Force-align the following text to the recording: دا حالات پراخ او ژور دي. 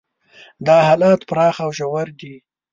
دا 0.65 0.77
حالات 0.87 1.21
پراخ 1.29 1.55
او 1.65 1.69
ژور 1.77 2.07
دي. 2.19 2.35